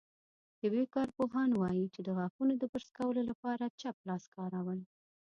[0.59, 4.79] طبي کارپوهان وايي، چې د غاښونو د برس کولو لپاره چپ لاس کارول